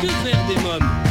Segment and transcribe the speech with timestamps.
[0.00, 1.05] Que faire des mômes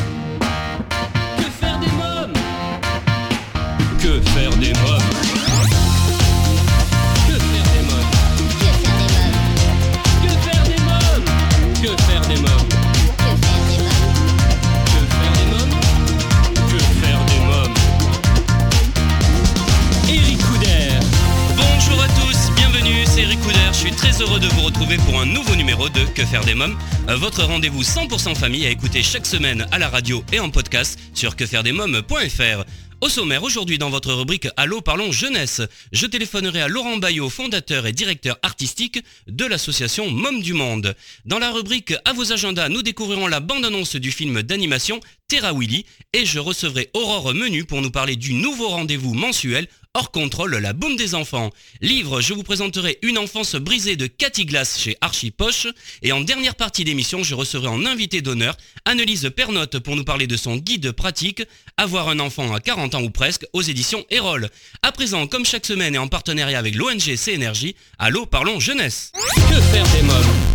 [24.22, 26.78] heureux de vous retrouver pour un nouveau numéro de Que faire des mômes,
[27.10, 30.98] Euh, votre rendez-vous 100% famille à écouter chaque semaine à la radio et en podcast
[31.14, 32.64] sur quefairedesmômes.fr.
[33.02, 35.62] Au sommaire, aujourd'hui dans votre rubrique Allô parlons jeunesse,
[35.92, 40.96] je téléphonerai à Laurent Bayot, fondateur et directeur artistique de l'association Mômes du Monde.
[41.26, 45.86] Dans la rubrique À vos agendas, nous découvrirons la bande-annonce du film d'animation Terra Willy
[46.14, 50.74] et je recevrai Aurore Menu pour nous parler du nouveau rendez-vous mensuel hors contrôle, la
[50.74, 51.50] boum des enfants.
[51.82, 55.68] Livre, je vous présenterai Une enfance brisée de Cathy Glass chez Archie Poche.
[56.04, 60.28] Et en dernière partie d'émission, je recevrai en invité d'honneur Annelise Pernotte pour nous parler
[60.28, 61.42] de son guide pratique
[61.78, 64.50] Avoir un enfant à 40 ans ou presque aux éditions Erol.
[64.84, 69.12] À présent, comme chaque semaine et en partenariat avec l'ONG CNRJ, Allô parlons jeunesse.
[69.50, 70.55] Que faire des mômes?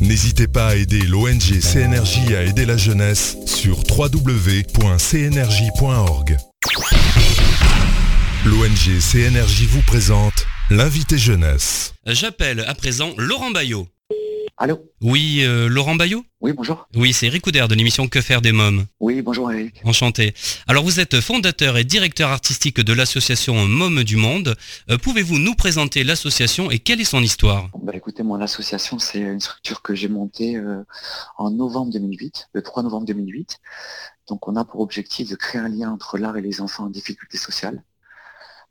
[0.00, 4.76] N'hésitez pas à aider l'ONG CNRJ à aider la jeunesse sur www.cnrj.org.
[8.44, 11.94] L'ONG CNRJ vous présente l'invité jeunesse.
[12.06, 13.88] J'appelle à présent Laurent Bayot.
[14.58, 16.88] Allô Oui, euh, Laurent Bayot Oui, bonjour.
[16.94, 18.86] Oui, c'est Eric Couder de l'émission Que faire des mômes.
[19.00, 19.82] Oui, bonjour Eric.
[19.84, 20.32] Enchanté.
[20.66, 24.56] Alors vous êtes fondateur et directeur artistique de l'association Mômes du Monde.
[24.90, 27.68] Euh, Pouvez-vous nous présenter l'association et quelle est son histoire?
[27.82, 30.82] Bah, écoutez, moi, l'association, c'est une structure que j'ai montée euh,
[31.36, 33.58] en novembre 2008, le 3 novembre 2008.
[34.28, 36.90] Donc, on a pour objectif de créer un lien entre l'art et les enfants en
[36.90, 37.82] difficulté sociale.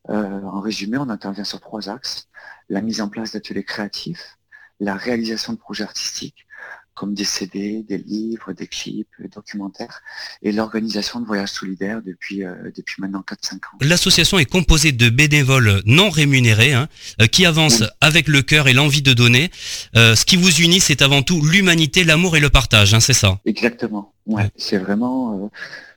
[0.07, 2.27] En résumé, on intervient sur trois axes.
[2.69, 4.37] La mise en place d'ateliers créatifs,
[4.79, 6.45] la réalisation de projets artistiques,
[6.93, 10.01] comme des CD, des livres, des clips, des documentaires,
[10.41, 13.77] et l'organisation de voyages solidaires depuis, euh, depuis maintenant 4-5 ans.
[13.81, 16.87] L'association est composée de bénévoles non rémunérés hein,
[17.21, 17.87] euh, qui avancent Oui.
[17.99, 19.51] avec le cœur et l'envie de donner.
[19.97, 23.13] Euh, ce qui vous unit, c'est avant tout l'humanité, l'amour et le partage, hein, c'est
[23.13, 23.39] ça?
[23.45, 24.13] Exactement.
[24.25, 24.43] Ouais.
[24.43, 24.49] Ouais.
[24.55, 25.47] C'est vraiment euh,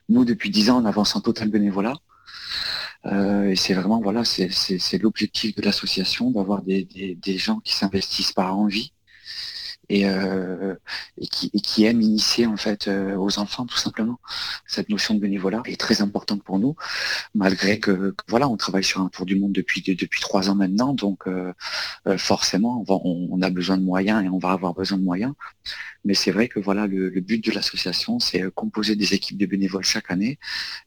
[0.09, 1.93] nous depuis dix ans on avance en total bénévolat.
[3.05, 8.57] Euh, et c'est vraiment voilà, c'est l'objectif de l'association d'avoir des gens qui s'investissent par
[8.57, 8.93] envie
[9.89, 10.75] et, euh,
[11.19, 14.19] et, qui, et qui aiment initier en fait euh, aux enfants tout simplement.
[14.67, 16.75] Cette notion de bénévolat est très importante pour nous,
[17.33, 20.55] malgré que, que, voilà, on travaille sur un tour du monde depuis depuis trois ans
[20.55, 21.53] maintenant, donc euh,
[22.17, 25.03] forcément on, va- on- on a besoin de moyens et on va avoir besoin de
[25.03, 25.33] moyens.
[26.05, 29.45] Mais c'est vrai que voilà, le, le but de l'association, c'est composer des équipes de
[29.45, 30.39] bénévoles chaque année,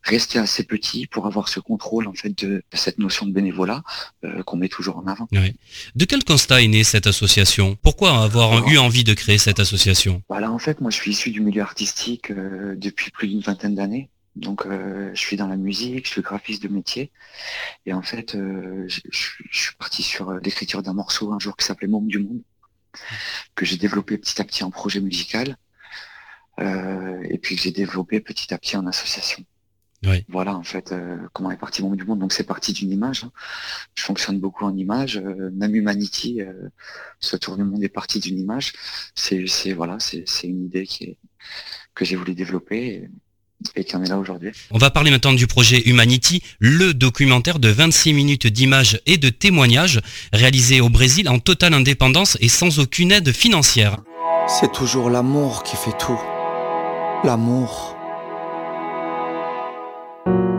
[0.03, 3.83] rester assez petit pour avoir ce contrôle en fait de, de cette notion de bénévolat
[4.47, 5.29] qu'on met toujours en avant.
[5.95, 7.77] De quel constat est née cette association?
[7.83, 11.13] Pourquoi avoir Alors- eu envie de créer cette association Voilà, en fait, moi, je suis
[11.13, 14.11] issu du milieu artistique euh, depuis plus d'une vingtaine d'années.
[14.37, 17.11] Donc, euh, je suis dans la musique, je suis graphiste de métier.
[17.87, 21.89] Et en fait, euh, je, suis parti sur l'écriture d'un morceau un jour qui s'appelait
[21.89, 22.43] Môme du Monde,
[23.55, 25.57] que j'ai développé petit à petit en projet musical.
[26.59, 29.43] et puis que j'ai développé petit à petit en association.
[30.05, 30.25] Oui.
[30.29, 32.19] Voilà, en fait, euh, comment est parti Môme du Monde.
[32.19, 33.25] Donc, c'est parti d'une image.
[33.25, 33.31] hein.
[33.95, 35.17] Je fonctionne beaucoup en image.
[35.19, 36.53] Euh, même Humanity, euh,
[37.21, 38.73] ce tour du monde est parti d'une image
[39.15, 41.17] c'est c'est- voilà c'est c'est une idée qui est,
[41.95, 42.79] que j'ai voulu développer
[43.77, 44.51] et, et qui en est là aujourd'hui.
[44.73, 49.29] On va parler maintenant du projet Humanity, le documentaire de 26 minutes d'images et de
[49.29, 50.01] témoignages
[50.33, 53.99] réalisé au Brésil en totale indépendance et sans aucune aide financière.
[54.49, 56.21] C'est toujours l'amour qui fait tout.
[57.25, 57.92] L'amour.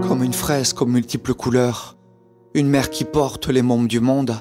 [0.07, 1.95] Comme une fresque aux multiples couleurs.
[2.53, 4.35] Une mère qui porte les mômes du monde.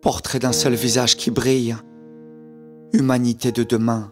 [0.00, 1.76] Portrait d'un seul visage qui brille.
[2.94, 4.10] Humanité de demain.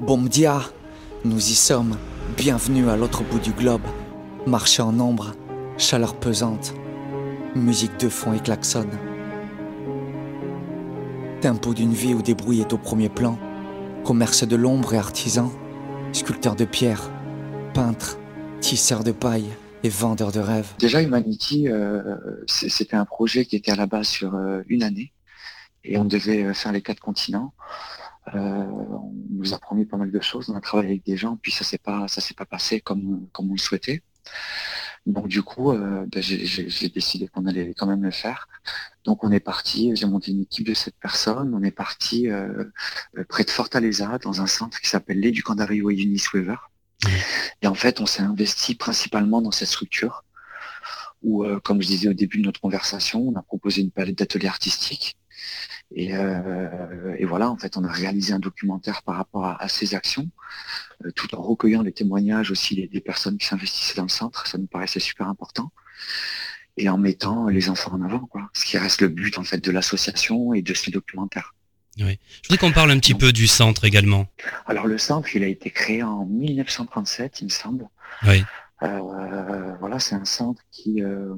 [0.00, 0.60] Bomdia,
[1.24, 1.96] nous y sommes.
[2.36, 3.86] Bienvenue à l'autre bout du globe.
[4.46, 5.32] Marché en ombre,
[5.76, 6.72] chaleur pesante.
[7.56, 8.86] Musique de fond et klaxon.
[11.40, 13.38] Tempo d'une vie où bruits est au premier plan.
[14.04, 15.50] Commerce de l'ombre et artisan.
[16.14, 17.10] Sculpteur de pierre.
[17.74, 18.18] Peintre.
[18.60, 19.48] Tisseur de paille.
[19.82, 20.72] Et vendeur de rêves.
[20.78, 22.16] Déjà Humanity, euh,
[22.46, 25.12] c'était un projet qui était à la base sur euh, une année
[25.82, 27.52] et on devait euh, faire les quatre continents.
[28.32, 31.50] on nous a promis pas mal de choses, on a travaillé avec des gens, puis
[31.50, 34.02] ça s'est pas s'est pas passé comme, comme on le souhaitait.
[35.06, 38.48] Donc du coup, ben, j'ai décidé qu'on allait quand même le faire.
[39.04, 42.28] Donc on est parti, j'ai monté une équipe de sept personnes, on est parti
[43.28, 46.56] près de Fortaleza, dans un centre qui s'appelle l'Educandario Eunice Weaver.
[47.62, 50.24] Et en fait, on s'est investi principalement dans cette structure
[51.22, 54.18] où, euh, comme je disais au début de notre conversation, on a proposé une palette
[54.18, 55.16] d'ateliers artistiques.
[55.96, 60.28] Euh, et, voilà, en fait, on a réalisé un documentaire par rapport à, ces actions,
[60.28, 60.30] euh,
[61.14, 64.46] tout en recueillant les témoignages aussi des, personnes qui s'investissaient dans le centre.
[64.46, 65.72] Ça nous paraissait super important.
[66.76, 68.50] Et en mettant les enfants en avant, quoi.
[68.52, 71.54] Ce qui reste le but, en fait, de l'association et de ce documentaire.
[71.98, 72.18] Oui.
[72.42, 74.26] Je voudrais qu'on parle un petit peu du centre également.
[74.66, 77.88] Alors le centre, il a été créé en 1937, il me semble.
[78.26, 78.44] Oui.
[78.82, 81.34] Euh, voilà, c'est un centre qui euh,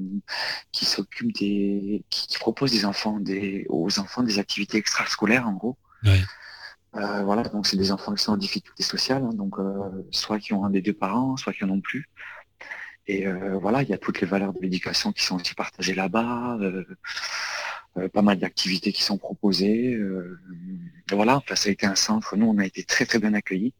[0.71, 5.77] qui s'occupe des, qui, propose des enfants, des aux enfants des activités extrascolaires en gros.
[6.03, 6.19] Oui.
[6.97, 9.55] Euh, voilà, donc c'est des enfants qui sont en difficulté sociale, hein, donc
[10.11, 12.09] soit qui ont un des deux parents, soit qui en ont plus.
[13.09, 13.25] Et
[13.61, 16.57] voilà, il y a toutes les valeurs de l'éducation qui sont aussi partagées là-bas.
[17.97, 19.93] Euh, pas mal d'activités qui sont proposées.
[19.93, 20.39] Euh,
[21.11, 22.35] voilà, enfin, ça a été un centre.
[22.35, 23.73] Nous, on a été très très bien accueillis.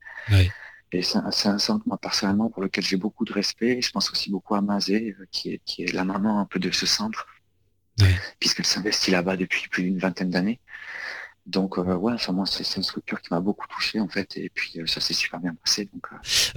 [0.94, 3.82] Et c'est un, centre, moi, personnellement, pour lequel j'ai beaucoup de respect.
[3.82, 6.60] Je pense aussi beaucoup à Mazé, euh, qui est, qui est la maman un peu
[6.60, 7.28] de ce centre,
[8.40, 10.60] puisqu'elle s'investit là-bas depuis plus d'une vingtaine d'années.
[11.48, 14.52] Donc euh, ouais, enfin moi c'est une structure qui m'a beaucoup touché en fait et
[14.54, 15.88] puis euh, ça s'est super bien passé.
[15.94, 16.08] Donc,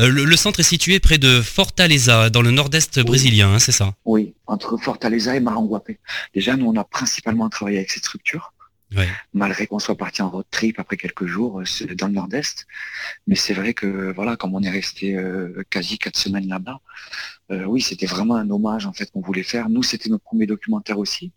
[0.00, 0.08] euh.
[0.08, 3.94] le, centre est situé près de Fortaleza dans le nord-est brésilien, hein, c'est ça?
[4.04, 5.92] Oui, entre Fortaleza et Maranguape.
[6.34, 8.52] Déjà nous on a principalement travaillé avec cette structure.
[9.32, 12.66] Malgré qu'on soit parti en road trip après quelques jours euh, dans le nord-est.
[13.26, 16.80] Mais c'est vrai que voilà, comme on est resté euh, quasi quatre semaines là-bas,
[17.50, 19.68] euh, oui, c'était vraiment un hommage en fait qu'on voulait faire.
[19.68, 21.32] Nous, c'était notre premier documentaire aussi.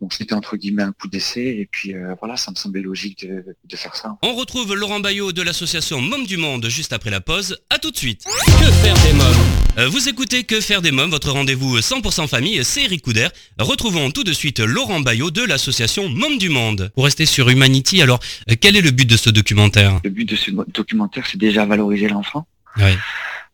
[0.00, 1.40] Donc c'était entre guillemets un coup d'essai.
[1.40, 4.18] Et puis voilà, ça me semblait logique de, faire ça.
[4.22, 7.58] On retrouve Laurent Bayot de l'association Mômes du Monde juste après la pause.
[7.70, 8.24] À tout de suite.
[8.24, 9.59] Que faire des mômes?
[9.88, 13.28] Vous écoutez Que faire des mômes, votre rendez-vous 100% famille, c'est Eric Couder.
[13.58, 16.90] Retrouvons tout de suite Laurent Bayot de l'association Mômes du Monde.
[16.94, 20.00] Pour rester sur Humanity, alors euh, quel est le but de ce documentaire?
[20.04, 22.46] Le but de ce documentaire, c'est déjà valoriser l'enfant.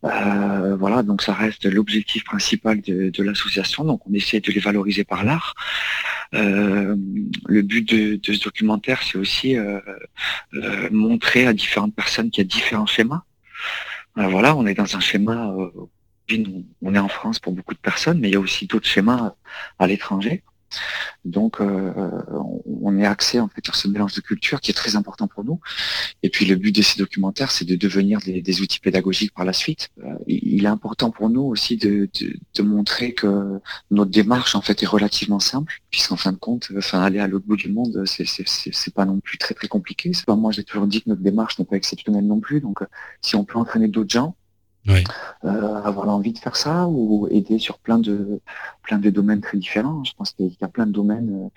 [0.05, 3.85] Euh, voilà, donc ça reste l'objectif principal de, l'association.
[3.85, 5.55] Donc on essaie de les valoriser par l'art.
[6.35, 6.97] Euh,
[7.47, 9.55] le but de, ce documentaire, c'est aussi
[10.91, 13.23] montrer à différentes personnes qu'il y a différents schémas.
[14.17, 15.55] voilà, on est dans un schéma.
[16.83, 19.35] On est en France pour beaucoup de personnes, mais il y a aussi d'autres schémas
[19.79, 20.43] à l'étranger.
[21.25, 21.93] Donc, euh,
[22.67, 25.45] on est axé en fait sur ce mélange de culture qui est très important pour
[25.45, 25.61] nous.
[26.23, 29.53] Et puis, le but de ces documentaires, c'est de devenir des, outils pédagogiques par la
[29.53, 29.89] suite.
[30.05, 32.09] Euh, il est important pour nous aussi de,
[32.63, 37.21] montrer que notre démarche en fait est relativement simple, puisqu'en fin de compte, enfin aller
[37.21, 40.13] à l'autre bout du monde, c'est pas non plus très très compliqué.
[40.29, 42.61] moi, j'ai toujours dit que notre démarche n'est pas exceptionnelle non plus.
[42.61, 42.81] Donc,
[43.21, 44.37] si on peut entraîner d'autres gens,
[45.45, 48.41] Euh, avoir l'envie de faire ça ou aider sur plein de
[48.83, 50.05] plein de domaines très différents.
[50.05, 51.49] Je pense qu'il y a plein de domaines euh,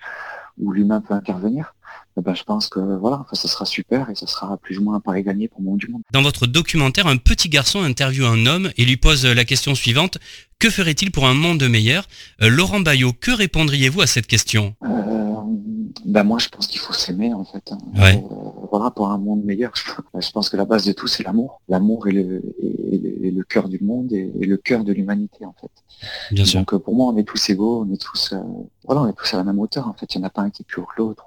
[0.58, 1.74] où l'humain peut intervenir.
[2.18, 4.96] Eh ben, je pense que voilà, ça sera super et ça sera plus ou moins
[4.96, 6.02] un pari gagné pour le monde du monde.
[6.12, 10.18] Dans votre documentaire, un petit garçon interviewe un homme et lui pose la question suivante
[10.60, 12.06] que ferait-il pour un monde meilleur?
[12.42, 14.74] Euh, Laurent Bayot, que répondriez-vous à cette question?
[16.04, 17.72] Ben moi, je pense qu'il faut s'aimer en fait.
[17.72, 17.78] Hein.
[18.70, 19.72] voilà, pour un monde meilleur.
[20.20, 21.60] Je pense que la base de tout, c'est l'amour.
[21.68, 25.70] L'amour est le, le, cœur du monde et, le cœur de l'humanité en fait.
[26.30, 26.60] Bien sûr.
[26.60, 28.34] Donc pour moi, on est tous égaux, on est tous,
[28.84, 29.88] voilà, on est tous à la même hauteur.
[29.88, 31.26] En fait, il n'y en a pas un qui est plus haut que l'autre.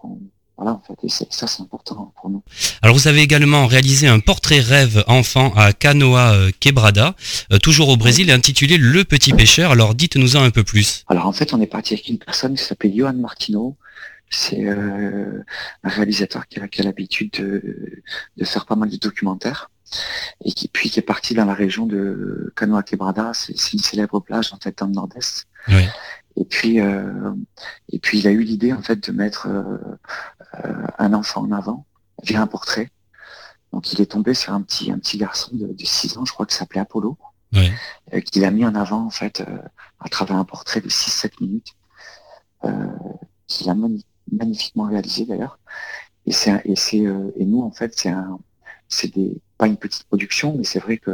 [0.57, 2.43] Voilà, en fait, et ça, c'est important pour nous.
[2.81, 7.15] Alors, vous avez également réalisé un portrait rêve enfant à Canoa euh, Quebrada,
[7.51, 9.71] euh, toujours au Brésil, intitulé Le Petit Pêcheur.
[9.71, 11.05] Alors, dites-nous-en un peu plus.
[11.07, 13.77] Alors, en fait, on est parti avec une personne qui s'appelle Johan Martino.
[14.29, 15.43] C'est euh,
[15.83, 19.69] un réalisateur qui a, l'habitude de, faire pas mal de documentaires
[20.43, 23.31] et qui puis qui est parti dans la région de Canoa Quebrada.
[23.33, 25.45] C'est une célèbre plage en fait dans le nord-est.
[25.67, 25.83] Oui.
[26.35, 27.33] Et puis, euh,
[27.91, 29.77] et puis il a eu l'idée en fait de mettre euh,
[30.97, 31.85] un enfant en avant
[32.23, 32.89] via un portrait.
[33.71, 36.45] Donc il est tombé sur un petit, un petit garçon de, 6 ans, je crois
[36.45, 37.17] qu'il s'appelait Apollo,
[38.25, 39.43] qu'il a mis en avant en fait
[39.99, 41.73] à travers un portrait de 6-7 minutes,
[43.47, 43.75] qu'il a
[44.31, 45.59] magnifiquement réalisé d'ailleurs.
[46.25, 48.39] Et c'est et c'est et nous en fait c'est un
[48.87, 51.11] c'est des pas une petite production, mais c'est vrai que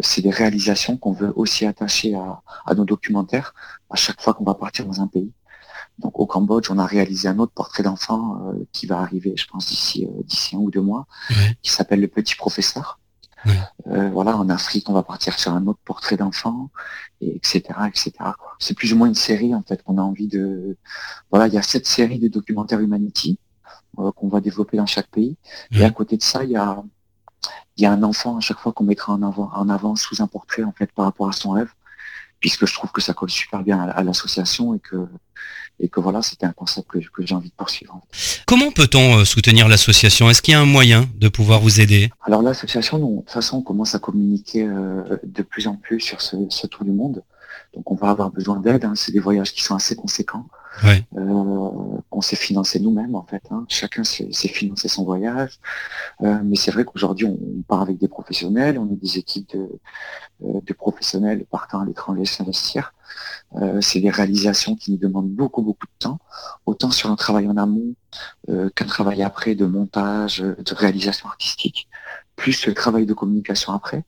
[0.00, 3.54] c'est des réalisations qu'on veut aussi attacher à, nos documentaires
[3.90, 5.32] à chaque fois qu'on va partir dans un pays.
[5.98, 9.46] Donc au Cambodge, on a réalisé un autre portrait d'enfant euh, qui va arriver, je
[9.46, 11.06] pense, d'ici euh, d'ici un ou deux mois,
[11.62, 13.00] qui s'appelle Le Petit Professeur.
[13.86, 16.70] Euh, voilà, en Afrique, on va partir sur un autre portrait d'enfant,
[17.20, 18.12] et etc., etc.
[18.58, 20.76] C'est plus ou moins une série en fait qu'on a envie de.
[21.30, 23.38] Voilà, il y a cette série de documentaires Humanity
[23.96, 25.36] qu'on va développer dans chaque pays.
[25.72, 26.82] Et à côté de ça, il y a,
[27.76, 30.22] il y a un enfant à chaque fois qu'on mettra en avant, en avant sous
[30.22, 31.72] un portrait en fait par rapport à son rêve,
[32.40, 35.08] puisque je trouve que ça colle super bien à, l'association et que
[35.80, 38.00] et que voilà, c'était un concept que, j'ai envie de poursuivre.
[38.46, 40.28] Comment peut-on euh, soutenir l'association?
[40.30, 42.10] Est-ce qu'il y a un moyen de pouvoir vous aider?
[42.22, 46.20] Alors l'association, de toute façon, on commence à communiquer euh, de plus en plus sur
[46.20, 47.22] ce, tour du monde.
[47.74, 48.84] Donc on va avoir besoin d'aide.
[48.84, 48.94] Hein.
[48.96, 50.46] C'est des voyages qui sont assez conséquents.
[50.84, 53.42] Euh, on s'est financé nous-mêmes en fait.
[53.50, 53.64] Hein.
[53.68, 55.58] Chacun s'est financé son voyage.
[56.22, 60.72] Euh, mais c'est vrai qu'aujourd'hui on, part avec des professionnels, on a des équipes de,
[60.74, 62.92] professionnels partant à l'étranger s'investir.
[63.80, 66.18] C'est des réalisations qui nous demandent beaucoup beaucoup de temps,
[66.66, 67.94] autant sur un travail en amont
[68.46, 71.88] qu'un travail après de montage, de réalisation artistique,
[72.36, 74.04] plus le travail de communication après.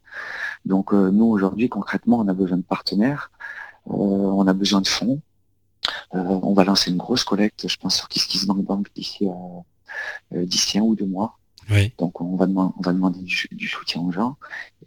[0.64, 3.30] Donc nous aujourd'hui concrètement on a besoin de partenaires,
[3.87, 5.21] on a besoin de fonds,
[6.14, 10.78] euh, on va lancer une grosse collecte, je pense, sur KissKissBankBank d'ici euh, euh, d'ici
[10.78, 11.38] un ou deux mois.
[11.98, 14.36] Donc on va, demander, on va demander du, soutien aux gens.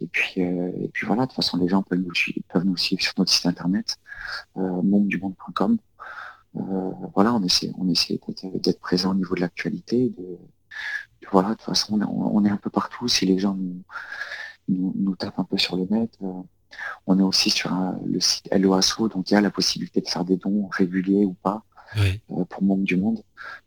[0.00, 2.12] Et puis, et puis voilà, de toute façon, les gens peuvent nous,
[2.48, 3.96] peuvent nous suivre sur notre site internet,
[4.56, 5.78] euh, mondedumonde.com.
[7.14, 8.20] voilà, on essaie, on essaie
[8.54, 10.12] d'être présent au niveau de l'actualité.
[10.18, 10.38] De,
[11.32, 13.08] voilà, de toute façon, on, est un peu partout.
[13.08, 13.82] Si les gens nous,
[14.68, 16.18] nous, tapent un peu sur le net,
[17.06, 17.70] on est aussi sur
[18.04, 21.34] le site LOASO, donc il y a la possibilité de faire des dons réguliers ou
[21.34, 21.64] pas
[21.96, 23.22] euh, pour monde du monde,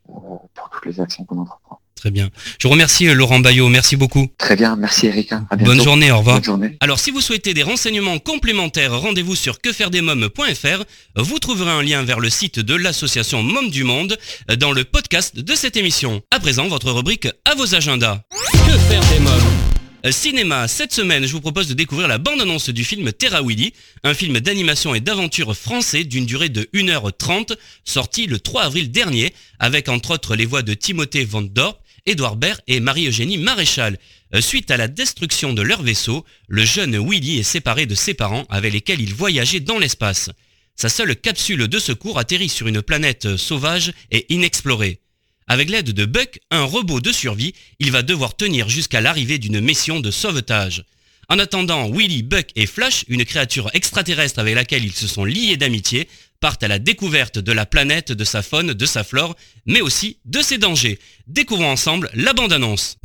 [0.10, 0.14] euh,
[0.54, 1.80] pour toutes les actions qu'on entreprend.
[1.98, 2.30] Très bien.
[2.60, 4.28] Je vous remercie euh, Laurent Bayot, merci beaucoup.
[4.38, 5.34] Très bien, merci Eric.
[5.60, 6.38] Bonne journée, au revoir.
[6.38, 6.78] Bonne journée.
[6.80, 10.84] Alors si vous souhaitez des renseignements complémentaires, rendez-vous sur quefairedesmoms.fr.
[11.16, 14.18] Vous trouverez un lien vers le site de l'association Mômes du Monde
[14.60, 16.22] dans le podcast de cette émission.
[16.32, 18.22] À présent, votre rubrique à vos agendas.
[18.52, 22.70] Que faire des mômes euh, cinéma, cette semaine, je vous propose de découvrir la bande-annonce
[22.70, 23.74] du film Terra Willy,
[24.04, 29.34] un film d'animation et d'aventure français d'une durée de 1h30, sorti le 3 avril dernier,
[29.60, 34.00] avec entre autres les voix de Timothée Van Dorp, Édouard Baird et Marie-Eugénie Maréchal.
[34.34, 38.14] Euh, suite à la destruction de leur vaisseau, le jeune Willy est séparé de ses
[38.14, 40.32] parents avec lesquels il voyageait dans l'espace.
[40.76, 45.00] Sa seule capsule de secours atterrit sur une planète sauvage et inexplorée.
[45.48, 49.62] Avec l'aide de Buck, un robot de survie, il va devoir tenir jusqu'à l'arrivée d'une
[49.62, 50.84] mission de sauvetage.
[51.30, 55.58] En attendant, Willy, Buck et Flash, une créature extraterrestre avec laquelle ils se sont liés
[55.58, 56.08] d'amitié,
[56.40, 60.20] partent à la découverte de la planète, de sa faune, de sa flore, mais aussi
[60.26, 61.00] de ses dangers.
[61.28, 62.98] Découvrons ensemble la bande-annonce.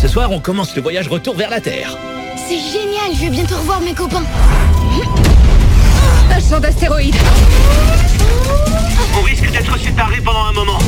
[0.00, 1.96] Ce soir, on commence le voyage retour vers la Terre.
[2.48, 4.24] C'est génial, je vais bientôt revoir mes copains.
[6.30, 7.16] Un champ d'astéroïdes
[9.16, 10.78] on risque d'être séparés pendant un moment.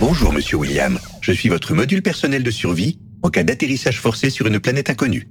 [0.00, 0.98] Bonjour, monsieur William.
[1.20, 5.28] Je suis votre module personnel de survie en cas d'atterrissage forcé sur une planète inconnue.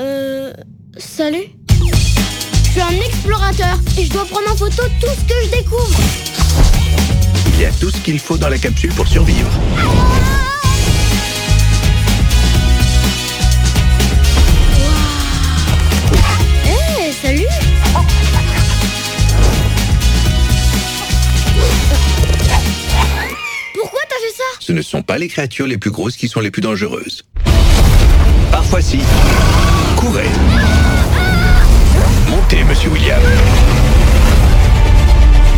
[0.00, 0.52] Euh...
[0.98, 5.50] Salut Je suis un explorateur et je dois prendre en photo tout ce que je
[5.58, 6.00] découvre.
[7.54, 9.50] Il y a tout ce qu'il faut dans la capsule pour survivre.
[17.22, 17.46] salut
[23.74, 24.42] Pourquoi t'as fait ça?
[24.60, 27.24] Ce ne sont pas les créatures les plus grosses qui sont les plus dangereuses.
[28.52, 29.00] Parfois si.
[29.96, 30.30] Courez.
[32.28, 33.20] Montez, monsieur William.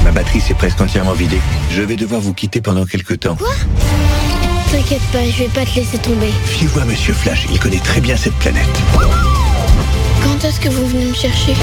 [0.04, 1.40] Ma batterie s'est presque entièrement vidée.
[1.70, 3.34] Je vais devoir vous quitter pendant quelques temps.
[3.34, 3.48] Quoi
[4.70, 6.32] T'inquiète pas, je vais pas te laisser tomber.
[6.46, 8.64] Fiez-vous à monsieur Flash, il connaît très bien cette planète.
[10.22, 11.54] Quand est-ce que vous venez me chercher?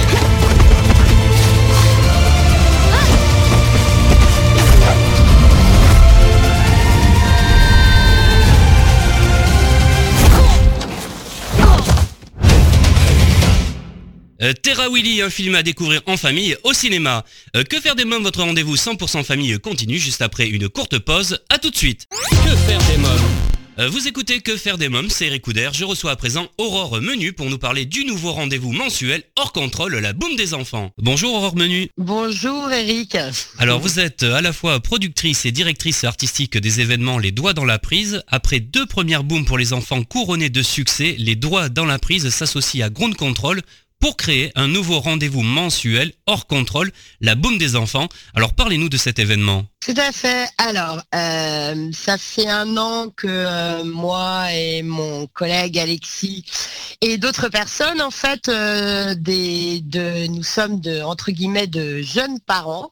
[14.42, 17.24] Euh, Terra Willy, un film à découvrir en famille au cinéma.
[17.56, 21.40] Euh, que faire des mômes Votre rendez-vous 100% famille continue juste après une courte pause.
[21.50, 22.08] À tout de suite.
[22.30, 26.12] Que faire des mômes euh, vous écoutez Que faire des mômes, c'est Eric Je reçois
[26.12, 30.36] à présent Aurore Menu pour nous parler du nouveau rendez-vous mensuel hors contrôle, la boum
[30.36, 30.92] des enfants.
[30.98, 31.88] Bonjour Aurore Menu.
[31.98, 33.18] Bonjour Eric.
[33.58, 37.66] Alors vous êtes à la fois productrice et directrice artistique des événements Les Doigts dans
[37.66, 38.22] la prise.
[38.28, 42.30] Après deux premières booms pour les enfants couronnées de succès, Les Doigts dans la prise
[42.30, 43.62] s'associent à Ground Control
[44.02, 46.92] pour créer un nouveau rendez-vous mensuel hors contrôle,
[47.22, 48.10] la boum des enfants.
[48.36, 49.66] Alors parlez-nous de cet événement.
[49.84, 50.48] Tout à fait.
[50.60, 56.46] Alors, euh, ça fait un an que euh, moi et mon collègue Alexis
[57.02, 59.16] et d'autres personnes, en fait, euh,
[60.28, 62.92] nous sommes de entre guillemets de jeunes parents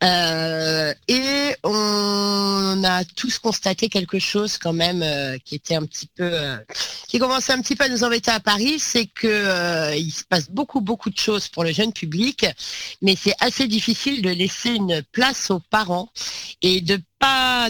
[0.00, 5.04] et on a tous constaté quelque chose quand même
[5.44, 6.30] qui était un petit peu,
[7.08, 9.94] qui commençait un petit peu à nous embêter à Paris, c'est que
[10.50, 12.46] beaucoup, beaucoup de choses pour le jeune public,
[13.02, 16.10] mais c'est assez difficile de laisser une place aux parents.
[16.62, 17.00] Et de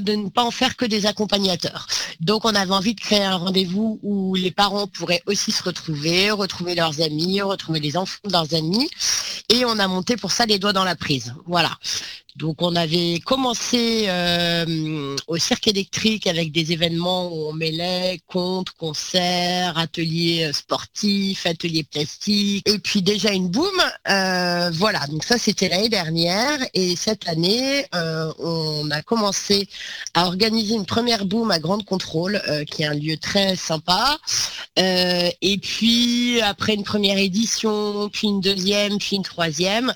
[0.00, 1.86] de ne pas en faire que des accompagnateurs.
[2.20, 6.30] Donc on avait envie de créer un rendez-vous où les parents pourraient aussi se retrouver,
[6.30, 8.88] retrouver leurs amis, retrouver les enfants de leurs amis
[9.48, 11.34] et on a monté pour ça les doigts dans la prise.
[11.46, 11.70] Voilà.
[12.36, 18.70] Donc on avait commencé euh, au cirque électrique avec des événements où on mêlait contes,
[18.70, 23.70] concerts, ateliers euh, sportifs, ateliers plastiques, et puis déjà une boum.
[24.08, 29.43] Euh, voilà, donc ça c'était l'année dernière, et cette année on a commencé
[30.14, 34.18] à organiser une première boum à Grande Contrôle, qui est un lieu très sympa.
[34.76, 39.92] et puis après une première édition, puis une deuxième, puis une troisième,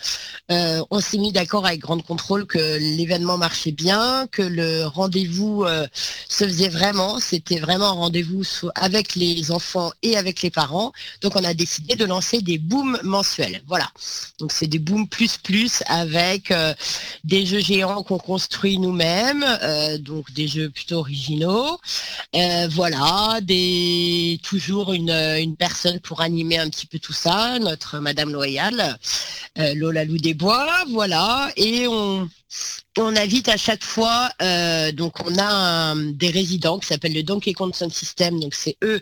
[0.49, 5.87] on s'est mis d'accord avec Grande Contrôle que l'événement marchait bien, que le rendez-vous euh,
[6.29, 7.21] se faisait vraiment.
[7.21, 8.43] C'était vraiment un rendez-vous
[8.75, 10.93] avec les enfants et avec les parents.
[11.23, 13.63] Donc on a décidé de lancer des booms mensuels.
[13.67, 13.91] Voilà.
[14.39, 16.75] Donc c'est des booms plus plus avec euh,
[17.25, 21.79] des jeux géants qu'on construit nous-mêmes, euh, donc des jeux plutôt originaux.
[22.71, 28.33] voilà, des toujours une, une, personne pour animer un petit peu tout ça, notre Madame
[28.33, 28.99] Loyal,
[29.57, 32.29] Lola Lou des Bois, voilà, et on
[32.97, 37.53] on invite à chaque fois, euh, donc on a des résidents qui s'appellent le Donkey
[37.53, 39.01] Kong Sound System, donc c'est eux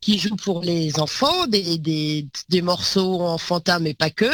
[0.00, 4.30] qui jouent pour les enfants, des, des, morceaux enfantins mais pas que.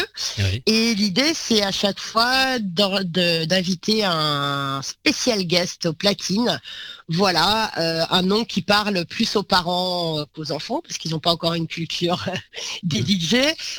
[0.66, 6.60] Et l'idée c'est à chaque fois d'inviter un spécial guest au platine,
[7.08, 11.32] voilà, euh, un nom qui parle plus aux parents qu'aux enfants, parce qu'ils n'ont pas
[11.32, 12.24] encore une culture
[12.82, 13.36] des DJ,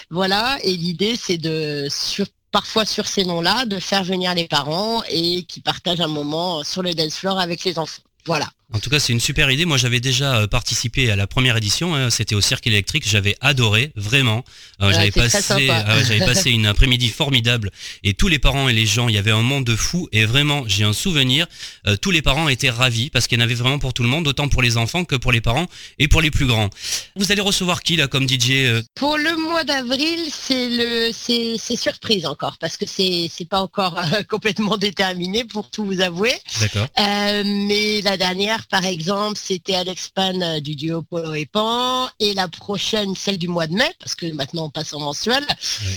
[0.10, 5.04] voilà, et l'idée c'est de sur parfois sur ces noms-là, de faire venir les parents
[5.10, 8.02] et qui partagent un moment sur le dance floor avec les enfants.
[8.26, 8.48] Voilà.
[8.74, 9.66] En tout cas, c'est une super idée.
[9.66, 11.94] Moi, j'avais déjà euh, participé à la première édition.
[11.94, 12.10] Hein.
[12.10, 13.08] C'était au Cirque électrique.
[13.08, 14.44] J'avais adoré, vraiment.
[14.82, 17.70] Euh, j'avais passé, ah j'avais passé une après-midi formidable.
[18.04, 20.10] Et tous les parents et les gens, il y avait un monde de fou.
[20.12, 21.46] Et vraiment, j'ai un souvenir.
[21.86, 24.10] Euh, tous les parents étaient ravis parce qu'il y en avait vraiment pour tout le
[24.10, 25.68] monde, autant pour les enfants que pour les parents
[26.00, 26.72] et pour les plus grands.
[27.16, 32.26] Vous allez recevoir qui là comme DJ Pour le mois d'avril, c'est le, c'est, surprise
[32.26, 36.34] encore parce que c'est, c'est pas encore complètement déterminé pour tout vous avouer.
[36.62, 36.88] D'accord.
[36.98, 42.34] mais la dernière par exemple, c'était Alex Pan euh, du duo Polo et Pan, et
[42.34, 45.46] la prochaine, celle du mois de mai, parce que maintenant on passe en mensuel,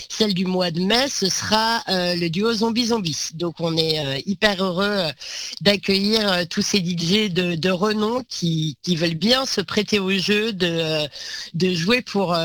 [0.08, 3.28] celle du mois de mai, ce sera euh, le duo Zombie Zombie.
[3.34, 5.04] Donc on est euh, hyper heureux
[5.60, 11.06] d'accueillir tous ces DJ de, renom qui, veulent bien se prêter au jeu, de,
[11.54, 12.36] de jouer pour,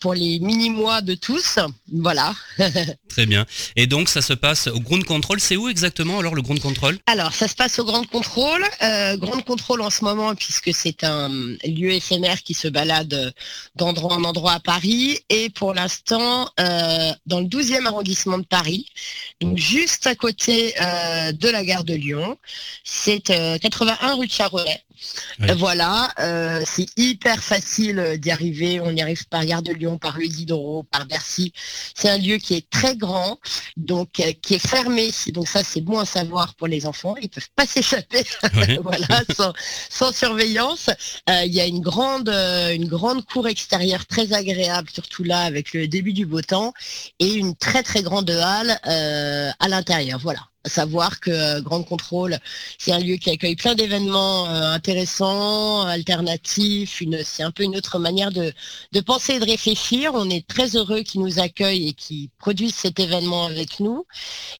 [0.00, 1.58] pour les mini-mois de tous.
[1.92, 2.34] Voilà.
[3.08, 3.46] Très bien.
[3.76, 5.38] Et donc ça se passe au Ground Control.
[5.40, 6.98] C'est où exactement alors le Ground Control?
[7.06, 8.64] Alors ça se passe au Ground Control
[9.40, 11.28] contrôle en ce moment puisque c'est un
[11.64, 13.34] lieu éphémère qui se balade
[13.74, 18.86] d'endroit en endroit à Paris et pour l'instant euh, dans le 12e arrondissement de Paris,
[19.40, 22.38] donc juste à côté euh, de la gare de Lyon.
[22.84, 24.82] C'est 81 euh, rue de Charolais.
[25.38, 28.80] Voilà, euh, c'est hyper facile d'y arriver.
[28.80, 31.52] On y arrive par Gare de Lyon, par rue Diderot, par Bercy.
[31.94, 33.38] C'est un lieu qui est très grand,
[33.76, 35.10] donc euh, qui est fermé.
[35.28, 37.14] Donc ça, c'est bon à savoir pour les enfants.
[37.20, 38.24] Ils peuvent pas s'échapper,
[38.82, 39.22] voilà,
[39.90, 40.88] sans, surveillance.
[41.28, 45.72] Euh, il y a une grande, une grande cour extérieure très agréable, surtout là avec
[45.72, 46.72] le début du beau temps,
[47.18, 50.18] et une très très grande halle à l'intérieur.
[50.22, 52.38] Voilà savoir que euh, Grande Contrôle,
[52.78, 57.98] c'est un lieu qui accueille plein d'événements euh, intéressants, alternatifs, c'est un peu une autre
[57.98, 58.52] manière de,
[59.04, 60.12] penser et de réfléchir.
[60.14, 64.06] On est très heureux qu'ils nous accueillent et qu'ils produisent cet événement avec nous.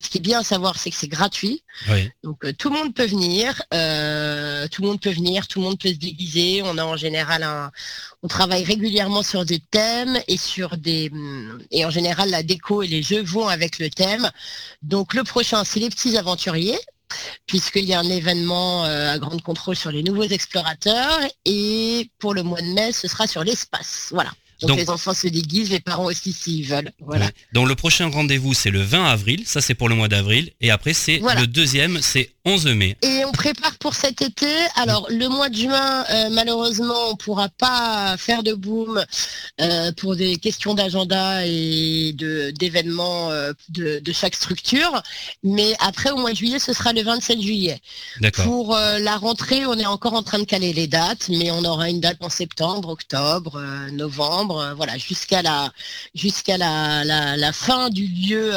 [0.00, 1.62] Ce qui est bien à savoir, c'est que c'est gratuit.
[2.22, 5.78] Donc euh, tout le monde peut venir, tout le monde peut venir, tout le monde
[5.78, 6.62] peut se déguiser.
[6.64, 7.70] On a en général un,
[8.22, 11.10] on travaille régulièrement sur des thèmes et sur des
[11.70, 14.30] et en général la déco et les jeux vont avec le thème.
[14.82, 16.78] Donc le prochain c'est les petits aventuriers
[17.46, 22.34] puisqu'il y a un événement euh, à grande contrôle sur les nouveaux explorateurs et pour
[22.34, 24.08] le mois de mai ce sera sur l'espace.
[24.12, 24.30] Voilà.
[24.62, 26.90] Donc, les enfants se déguisent, les parents aussi s'ils veulent.
[27.00, 27.30] Voilà.
[27.52, 30.70] Donc le prochain rendez-vous c'est le 20 avril, ça c'est pour le mois d'avril, et
[30.70, 32.96] après c'est le deuxième, c'est 11 mai.
[33.02, 34.46] Et on prépare pour cet été.
[34.76, 39.04] Alors le mois de juin, euh, malheureusement, on pourra pas faire de boom
[39.60, 45.02] euh, pour des questions d'agenda et de d'événements euh, de, chaque structure.
[45.42, 47.80] Mais après au mois de juillet, ce sera le 27 juillet.
[48.44, 51.90] Pour la rentrée, on est encore en train de caler les dates, mais on aura
[51.90, 53.60] une date en septembre, octobre,
[53.92, 55.72] novembre, voilà, jusqu'à la
[56.14, 58.50] jusqu'à la, la, fin du lieu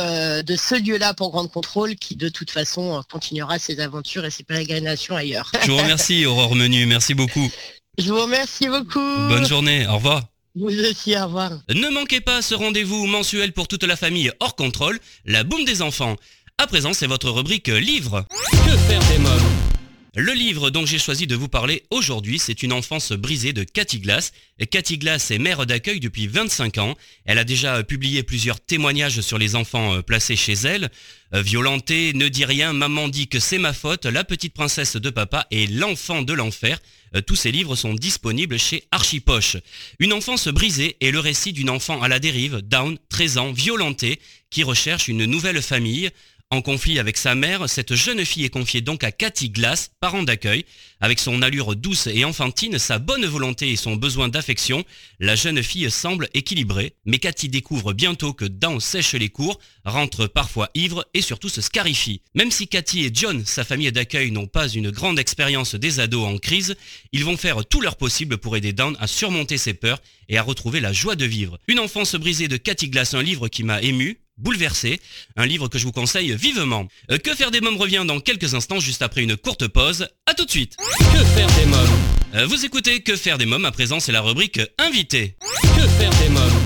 [0.43, 4.43] de ce lieu-là pour Grande Contrôle, qui de toute façon continuera ses aventures et ses
[4.43, 5.51] pérégrinations ailleurs.
[5.63, 7.49] Je vous remercie Aurore Menu, merci beaucoup.
[7.97, 8.99] Je vous remercie beaucoup.
[9.27, 10.23] Bonne journée, au revoir.
[10.55, 11.51] Vous aussi, au revoir.
[11.69, 15.81] Ne manquez pas ce rendez-vous mensuel pour toute la famille hors contrôle, la boum des
[15.81, 16.15] enfants.
[16.57, 18.25] À présent, c'est votre rubrique livre.
[18.51, 19.78] Que faire des mômes?
[20.15, 23.99] Le livre dont j'ai choisi de vous parler aujourd'hui, c'est Une enfance brisée de Cathy
[23.99, 24.31] Glass.
[24.71, 26.95] Cathy Glass est mère d'accueil depuis 25 ans.
[27.25, 30.89] Elle a déjà publié plusieurs témoignages sur les enfants euh, placés chez elle.
[31.35, 35.09] Euh, Violenté, ne dis rien, maman dit que c'est ma faute, la petite princesse de
[35.11, 36.79] papa et l'enfant de l'enfer.
[37.15, 39.57] Euh, tous ces livres sont disponibles chez Archipoche.
[39.99, 44.19] Une enfance brisée est le récit d'une enfant à la dérive, down, 13 ans, violentée,
[44.49, 46.09] qui recherche une nouvelle famille.
[46.51, 50.23] En conflit avec sa mère, cette jeune fille est confiée donc à Cathy Glass, parent
[50.23, 50.65] d'accueil.
[50.99, 54.83] Avec son allure douce et enfantine, sa bonne volonté et son besoin d'affection,
[55.19, 56.95] la jeune fille semble équilibrée.
[57.05, 61.61] Mais Cathy découvre bientôt que Dan sèche les cours, rentre parfois ivre et surtout se
[61.61, 62.23] scarifie.
[62.33, 66.25] Même si Cathy et John, sa famille d'accueil, n'ont pas une grande expérience des ados
[66.25, 66.75] en crise,
[67.11, 70.41] ils vont faire tout leur possible pour aider Dan à surmonter ses peurs et à
[70.41, 71.59] retrouver la joie de vivre.
[71.67, 74.99] Une enfance brisée de Cathy Glass, un livre qui m'a ému, Bouleversé,
[75.35, 76.87] un livre que je vous conseille vivement.
[77.11, 80.07] Euh, que faire des mômes revient dans quelques instants juste après une courte pause.
[80.25, 80.77] A tout de suite.
[80.77, 81.99] Que faire des mômes
[82.35, 85.35] euh, Vous écoutez Que faire des mômes, à présent c'est la rubrique Invité.
[85.75, 86.59] Que faire des mômes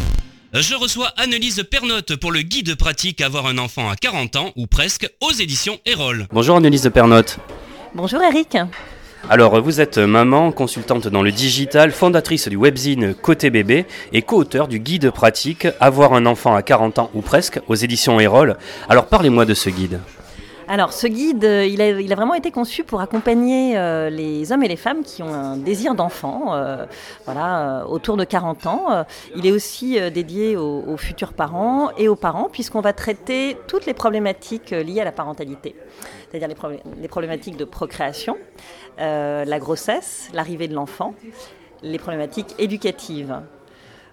[0.56, 4.54] euh, je reçois Annelise Pernotte pour le guide pratique Avoir un enfant à 40 ans
[4.56, 6.28] ou presque aux éditions Erol.
[6.32, 7.40] Bonjour Annelise Pernotte.
[7.96, 8.56] Bonjour Eric.
[9.30, 14.68] Alors, vous êtes maman, consultante dans le digital, fondatrice du webzine Côté Bébé et co-auteur
[14.68, 18.58] du guide pratique Avoir un enfant à 40 ans ou presque aux éditions Erol.
[18.90, 20.02] Alors, parlez-moi de ce guide.
[20.68, 24.68] Alors, ce guide, euh, il a, vraiment été conçu pour accompagner euh, les hommes et
[24.68, 26.86] les femmes qui ont un désir d'enfant, euh,
[27.26, 29.06] voilà, autour de 40 ans.
[29.36, 33.94] Il est aussi dédié aux, futurs parents et aux parents, puisqu'on va traiter toutes les
[33.94, 35.76] problématiques liées à la parentalité,
[36.30, 36.48] c'est-à-dire
[37.02, 38.38] les, problématiques de procréation,
[38.98, 41.14] la grossesse, l'arrivée de l'enfant,
[41.82, 43.42] les problématiques éducatives.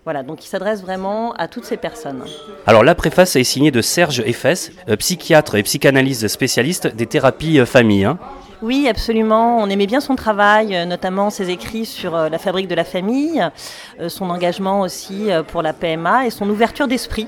[0.05, 2.25] Voilà, donc il s'adresse vraiment à toutes ces personnes.
[2.67, 7.61] Alors la préface est signée de Serge Effès, euh, psychiatre et psychanalyste spécialiste des thérapies
[7.61, 8.07] euh, famille.
[8.07, 8.19] Hein.
[8.63, 9.59] Oui, absolument.
[9.59, 13.43] On aimait bien son travail, euh, notamment ses écrits sur la fabrique de la famille,
[14.09, 17.27] son engagement aussi pour la PMA et son ouverture d'esprit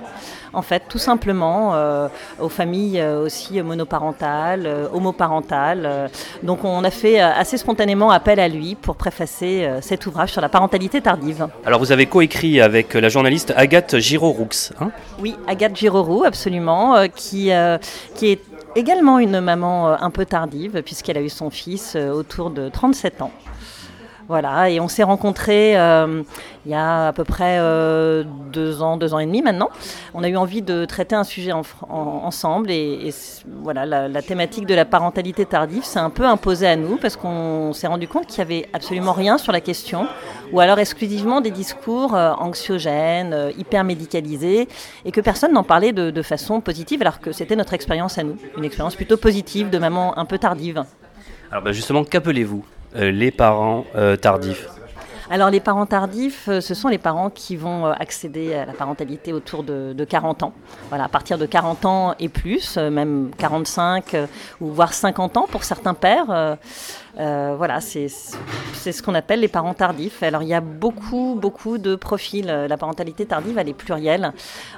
[0.53, 6.11] en fait, tout simplement, euh, aux familles euh, aussi monoparentales, euh, homoparentales.
[6.43, 10.49] Donc on a fait assez spontanément appel à lui pour préfacer cet ouvrage sur la
[10.49, 11.49] parentalité tardive.
[11.65, 14.49] Alors vous avez coécrit avec la journaliste Agathe Giroroux.
[14.81, 14.91] Hein?
[15.21, 17.51] Oui, Agathe Giroroux, absolument, qui,
[18.15, 18.41] qui est
[18.75, 23.31] également une maman un peu tardive, puisqu'elle a eu son fils autour de 37 ans.
[24.33, 26.23] Voilà, et on s'est rencontrés euh,
[26.65, 29.69] il y a à peu près euh, deux ans, deux ans et demi maintenant.
[30.15, 33.11] On a eu envie de traiter un sujet ensemble et,
[33.63, 37.75] voilà, la, thématique de la parentalité tardive s'est un peu imposée à nous parce qu'on
[37.75, 40.07] s'est rendu compte qu'il n'y avait absolument rien sur la question
[40.51, 44.67] ou alors exclusivement des discours euh, anxiogènes, hyper médicalisés
[45.05, 48.39] et que personne n'en parlait de, façon positive alors que c'était notre expérience à nous,
[48.57, 50.85] une expérience plutôt positive de maman un peu tardive.
[51.51, 52.65] Alors bah, justement, qu'appelez-vous?
[52.95, 54.69] Les parents euh, tardifs
[55.31, 59.33] alors les parents tardifs, euh, ce sont les parents qui vont accéder à la parentalité
[59.33, 60.53] autour de, 40 ans.
[60.91, 64.15] Voilà, à partir de 40 ans et plus, même 45
[64.61, 66.59] ou voire 50 ans pour certains pères.
[67.21, 70.23] Euh, voilà, c'est ce qu'on appelle les parents tardifs.
[70.23, 72.47] Alors il y a beaucoup, beaucoup de profils.
[72.47, 74.33] La parentalité tardive, elle est plurielle.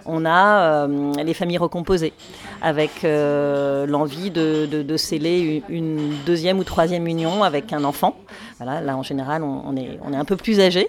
[0.05, 2.13] On a euh, les familles recomposées,
[2.61, 8.17] avec euh, l'envie de, sceller une, deuxième ou troisième union avec un enfant.
[8.59, 10.89] Voilà, là en général, on, est, on est un peu plus âgé.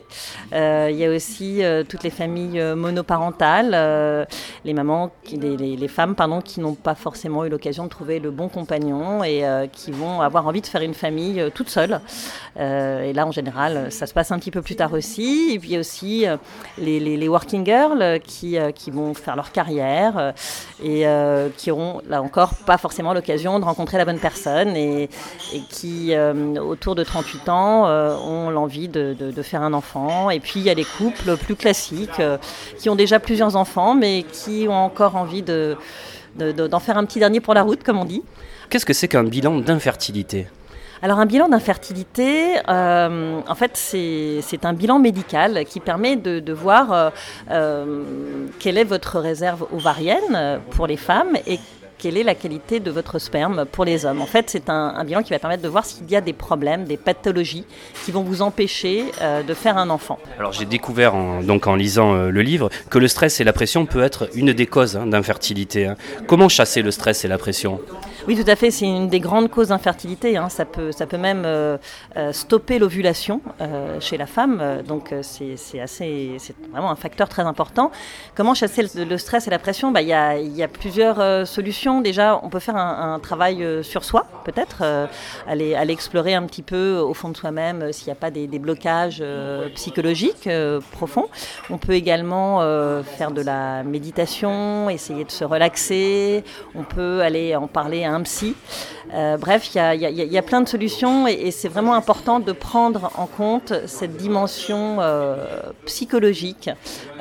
[0.52, 4.28] il y a aussi toutes les familles monoparentales,
[4.64, 8.32] les mamans, les, les, femmes pardon, qui n'ont pas forcément eu l'occasion de trouver le
[8.32, 12.00] bon compagnon et qui vont avoir envie de faire une famille euh, toute seule.
[12.60, 15.52] Euh, et là, en général, ça se passe un petit peu plus tard aussi.
[15.54, 16.38] Et puis aussi euh,
[16.78, 18.58] les, working girls qui,
[18.92, 20.34] vont faire leur carrière
[20.84, 21.06] et
[21.58, 25.10] qui auront, là encore, pas forcément l'occasion de rencontrer la bonne personne et,
[25.70, 26.14] qui,
[26.60, 30.30] autour de 38 ans, ont l'envie de, faire un enfant.
[30.30, 32.22] Et puis, il y a les couples plus classiques
[32.78, 35.78] qui ont déjà plusieurs enfants, mais qui ont encore envie de
[36.38, 38.22] d'en faire un petit dernier pour la route, comme on dit.
[38.70, 40.48] Qu'est-ce que c'est qu'un bilan d'infertilité?
[41.02, 46.94] Alors un bilan d'infertilité, euh, en fait, c'est un bilan médical qui permet de, voir
[46.94, 47.10] euh,
[47.52, 48.04] euh,
[48.60, 51.60] quelle est votre réserve ovarienne pour les femmes et
[51.98, 54.22] quelle est la qualité de votre sperme pour les hommes.
[54.22, 56.86] En fait, c'est un, bilan qui va permettre de voir s'il y a des problèmes,
[56.86, 57.66] des pathologies
[58.04, 59.06] qui vont vous empêcher
[59.48, 60.20] de faire un enfant.
[60.38, 63.86] Alors j'ai découvert en, donc en lisant le livre que le stress et la pression
[63.86, 65.88] peut être une des causes hein, d'infertilité.
[65.88, 65.96] Hein.
[66.28, 67.80] Comment chasser le stress et la pression?
[68.28, 68.72] Oui, tout à fait.
[68.72, 70.36] C'est une des grandes causes d'infertilité.
[70.36, 70.50] Hein.
[70.50, 71.78] Ça, peut, ça peut même euh,
[72.18, 74.82] euh, stopper l'ovulation euh, chez la femme.
[74.88, 77.92] Donc, c'est assez, c'est vraiment un facteur très important.
[78.34, 79.92] Comment chasser le, stress et la pression?
[79.92, 82.02] Bah, Il y, a, y, a, plusieurs solutions.
[82.02, 84.84] Déjà, on peut faire un, travail sur soi, peut-être,
[85.48, 89.24] aller, explorer un petit peu au fond de soi-même s'il n'y a pas des, blocages
[89.76, 90.50] psychologiques
[90.92, 91.28] profonds.
[91.70, 92.60] On peut également
[93.04, 96.44] faire de la méditation, essayer de se relaxer.
[96.74, 98.56] On peut aller en parler psy.
[99.14, 103.28] Euh, bref, il y, a, plein de solutions et, c'est vraiment important de prendre en
[103.28, 106.70] compte cette dimension euh, psychologique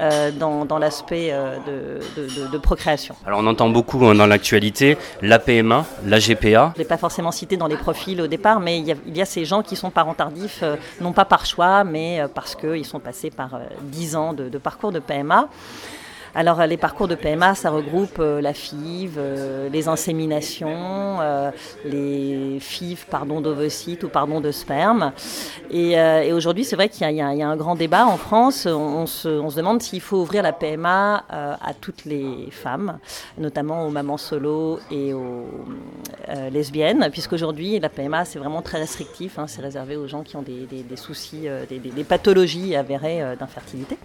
[0.00, 1.32] euh, dans, l'aspect
[1.66, 3.14] de, procréation.
[3.26, 6.72] Alors on entend beaucoup hein, dans l'actualité la PMA, la GPA.
[6.74, 9.26] Je ne l'ai pas forcément cité dans les profils au départ, mais il y a,
[9.26, 10.64] ces gens qui sont parents tardifs,
[11.00, 15.00] non pas par choix, mais parce qu'ils sont passés par 10 ans de parcours de
[15.00, 15.48] PMA.
[16.36, 21.52] Alors les parcours de PMA, ça regroupe euh, la FIV, euh, les inséminations, euh,
[21.84, 25.12] les FIV pardon d'ovocytes ou pardon de sperme.
[25.70, 25.94] Et,
[26.32, 28.66] aujourd'hui, c'est vrai qu'il y, a un grand débat en France.
[28.66, 32.98] On, se, demande s'il faut ouvrir la PMA à toutes les femmes,
[33.38, 35.46] notamment aux mamans solo et aux
[36.50, 39.38] lesbiennes, puisqu'aujourd'hui la PMA c'est vraiment très restrictif.
[39.38, 39.46] Hein.
[39.46, 40.66] c'est réservé aux gens qui ont des,
[40.96, 43.96] soucis, des pathologies avérées d'infertilité.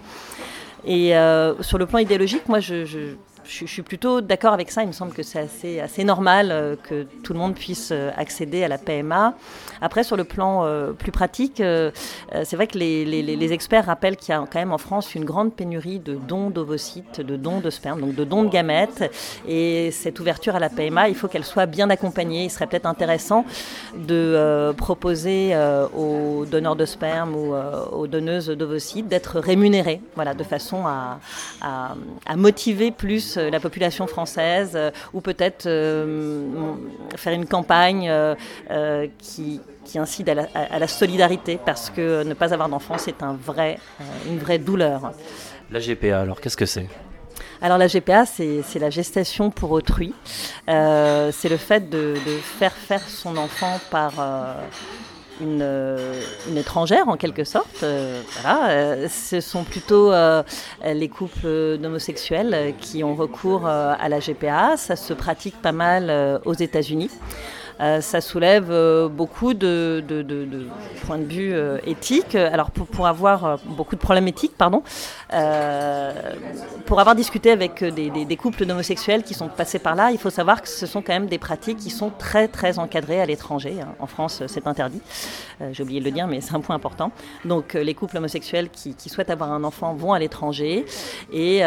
[0.86, 3.16] Et euh, sur le plan idéologique, moi, je, je,
[3.50, 4.84] suis plutôt d'accord avec ça.
[4.84, 8.64] Il me semble que c'est assez, normal euh, que tout le monde puisse euh, accéder
[8.64, 9.34] à la PMA.
[9.82, 14.38] Après, sur le plan euh, plus pratique, c'est vrai que les, experts rappellent qu'il y
[14.38, 18.02] a quand même en France une grande pénurie de dons d'ovocytes, de dons de sperme,
[18.02, 19.12] donc de dons de gamètes.
[19.48, 22.44] Et cette ouverture à la PMA, il faut qu'elle soit bien accompagnée.
[22.44, 23.46] Il serait peut-être intéressant
[23.96, 25.58] de proposer
[25.98, 27.56] aux donneurs de sperme ou
[27.92, 31.20] aux donneuses d'ovocytes d'être rémunérés, voilà, de façon à,
[32.36, 36.74] motiver plus la population française euh, ou peut-être euh,
[37.16, 38.12] faire une campagne
[39.18, 39.62] qui,
[39.96, 43.80] incite à la, solidarité parce que ne pas avoir d'enfant, c'est un vrai,
[44.28, 45.12] une vraie douleur.
[45.72, 46.88] La GPA, alors qu'est-ce que c'est?
[47.62, 50.14] Alors la GPA, c'est la gestation pour autrui.
[50.68, 52.16] c'est le fait de,
[52.60, 54.54] faire faire son enfant par euh,
[55.40, 57.84] une, étrangère en quelque sorte.
[57.84, 58.70] Euh, voilà.
[58.70, 60.12] Euh, ce sont plutôt
[60.84, 64.78] les couples d'homosexuels qui ont recours à la GPA.
[64.78, 67.10] Ça se pratique pas mal aux États-Unis.
[67.82, 70.04] Euh, ça soulève euh, beaucoup de,
[71.06, 72.36] points de vue euh, éthiques.
[72.36, 74.84] Alors pour, avoir beaucoup de problèmes éthiques, pardon,
[76.86, 80.62] pour avoir discuté avec des, couples d'homosexuels qui sont passés par là, il faut savoir
[80.62, 83.76] que ce sont quand même des pratiques qui sont très très encadrées à l'étranger.
[83.82, 83.88] Hein.
[84.00, 85.02] En France, c'est interdit.
[85.72, 87.12] J'ai oublié de le dire, mais c'est un point important.
[87.46, 90.86] Donc les couples homosexuels qui, souhaitent avoir un enfant vont à l'étranger
[91.32, 91.62] et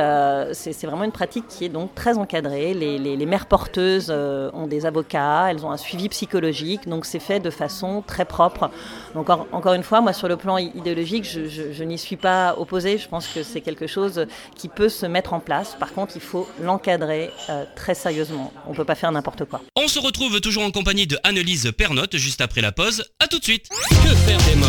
[0.52, 2.74] c'est vraiment une pratique qui est donc très encadrée.
[2.74, 7.40] Les, les mères porteuses ont des avocats, elles ont un suivi psychologique, donc c'est fait
[7.40, 8.70] de façon très propre.
[9.14, 13.08] Donc encore une fois, moi sur le plan idéologique, je, n'y suis pas opposée, je
[13.08, 15.76] pense que c'est quelque chose qui peut se mettre en place.
[15.78, 18.52] Par contre, il faut l'encadrer euh, très sérieusement.
[18.66, 19.60] On ne peut pas faire n'importe quoi.
[19.76, 23.04] On se retrouve toujours en compagnie de Annelise Pernotte juste après la pause.
[23.20, 23.68] A tout de suite.
[23.68, 24.68] Que faire des mômes?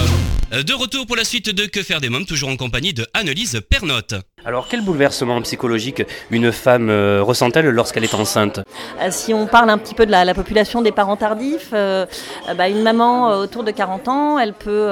[0.53, 3.05] Euh, De retour pour la suite de Que faire des mômes, toujours en compagnie de
[3.13, 4.15] Annelise Pernotte.
[4.45, 8.59] Alors quel bouleversement psychologique une femme euh, ressent-elle lorsqu'elle est enceinte?
[9.09, 13.29] Si on parle un petit peu de la, population des parents tardifs, bah, une maman
[13.37, 14.87] autour de 40 ans, elle peut,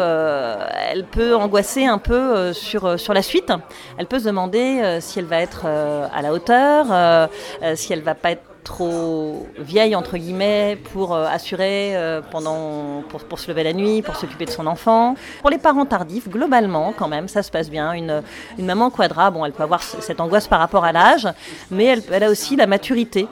[1.17, 3.51] euh, angoisser un peu euh, sur, euh, sur la suite.
[3.97, 7.29] Elle peut se demander si elle va être à la hauteur,
[7.75, 11.95] si elle va pas être trop vieille entre guillemets pour assurer
[12.31, 15.15] pendant pour, pour, se lever la nuit, pour s'occuper de son enfant.
[15.41, 17.93] Pour les parents tardifs, globalement quand même, ça se passe bien.
[17.93, 18.21] Une,
[18.57, 21.27] une maman quadra, bon, elle peut avoir cette angoisse par rapport à l'âge,
[21.69, 23.27] mais elle, elle, a aussi la maturité.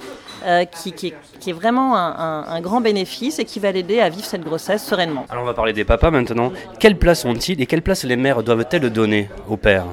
[0.46, 1.14] Euh, qui, qui,
[1.48, 5.26] est, vraiment un, grand bénéfice et qui va l'aider à vivre cette grossesse sereinement.
[5.30, 6.54] Alors on va parler des papas maintenant.
[6.80, 9.84] Quelle place ont-ils et quelle place les mères doivent-elles donner au père?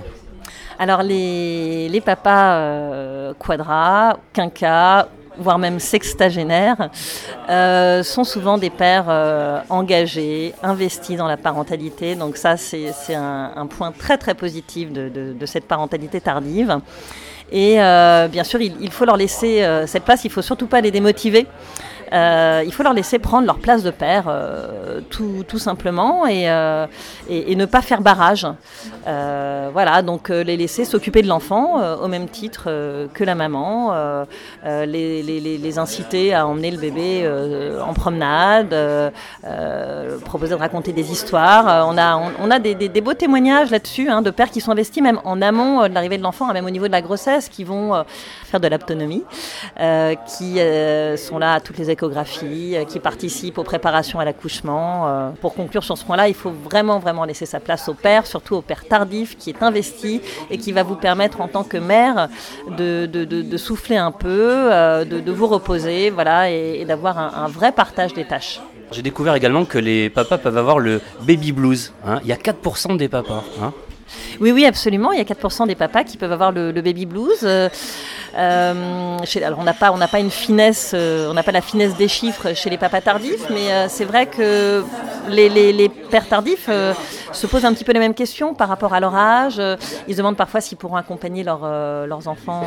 [0.78, 6.90] Alors les, les papas euh, quadra, quinca, voire même sextagénaires,
[7.48, 9.08] euh, sont souvent des pères
[9.68, 12.14] engagés, investis dans la parentalité.
[12.14, 16.80] Donc ça, c'est un, point très très positif de, de cette parentalité tardive.
[17.52, 20.80] Et euh, bien sûr, il, faut leur laisser euh, cette place, il faut surtout pas
[20.80, 21.46] les démotiver.
[22.12, 26.86] Euh, il faut leur laisser prendre leur place de père, euh, tout, simplement, et, euh,
[27.28, 28.46] et, ne pas faire barrage.
[29.04, 32.64] voilà, donc les laisser s'occuper de l'enfant au même titre
[33.14, 33.94] que la maman,
[34.64, 37.28] les, inciter à emmener le bébé
[37.86, 38.74] en promenade,
[40.24, 41.86] proposer de raconter des histoires.
[41.88, 45.02] on a, on, a des, des, beaux témoignages là-dessus, hein, de pères qui sont investis
[45.02, 47.64] même en amont de l'arrivée de l'enfant, hein, même au niveau de la grossesse, qui
[47.64, 48.04] vont
[48.44, 49.24] faire de l'autonomie,
[50.36, 50.58] qui
[51.16, 55.32] sont là à toutes les échographies, qui participent aux préparations à l'accouchement.
[55.40, 58.56] pour conclure sur ce point-là, il faut vraiment, vraiment laisser sa place au père, surtout
[58.56, 62.28] au père tardif qui est investi et qui va vous permettre en tant que mère
[62.76, 64.70] de, de, souffler un peu,
[65.04, 68.60] de, vous reposer voilà, et, d'avoir un, vrai partage des tâches.
[68.92, 71.92] J'ai découvert également que les papas peuvent avoir le baby blues.
[72.06, 72.20] Hein.
[72.22, 73.42] Il y a 4% des papas.
[73.60, 73.72] Hein.
[74.40, 75.12] Oui, oui, absolument.
[75.12, 77.40] Il y a 4% des papas qui peuvent avoir le, baby blues.
[77.42, 77.68] Euh,
[78.36, 81.60] euh, alors on n'a pas, on n'a pas une finesse, euh, on n'a pas la
[81.60, 84.84] finesse des chiffres chez les papas tardifs, mais c'est vrai que
[85.28, 86.70] les, les, pères tardifs
[87.32, 89.60] se posent un petit peu les mêmes questions par rapport à leur âge.
[90.08, 92.64] Ils demandent parfois s'ils pourront accompagner leurs enfants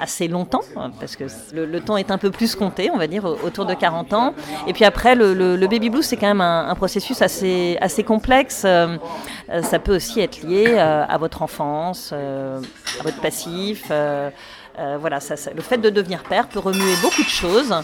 [0.00, 0.62] assez longtemps,
[0.98, 4.12] parce que le, temps est un peu plus compté, on va dire, autour de 40
[4.14, 4.34] ans.
[4.66, 8.66] Et puis après, le, baby blues, c'est quand même un, un, processus assez, assez complexe.
[9.62, 12.60] ça peut aussi être lié euh, à votre enfance, euh,
[13.00, 13.90] à votre passif.
[14.80, 15.18] Euh, voilà,
[15.54, 17.74] le fait de devenir père peut remuer beaucoup de choses